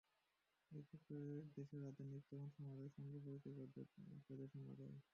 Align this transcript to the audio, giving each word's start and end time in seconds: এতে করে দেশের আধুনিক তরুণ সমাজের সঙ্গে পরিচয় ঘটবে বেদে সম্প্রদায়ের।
এতে 0.71 0.95
করে 0.99 1.25
দেশের 1.55 1.81
আধুনিক 1.89 2.21
তরুণ 2.27 2.47
সমাজের 2.55 2.91
সঙ্গে 2.95 3.17
পরিচয় 3.25 3.55
ঘটবে 3.57 3.81
বেদে 4.27 4.45
সম্প্রদায়ের। 4.53 4.99